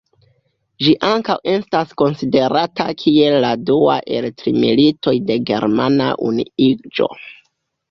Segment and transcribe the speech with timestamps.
[0.85, 7.13] Ĝi ankaŭ estas konsiderata kiel la dua el tri Militoj de Germana Unuiĝo.